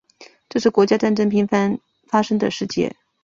[0.49, 2.95] 这是国家战争频繁发生的世界。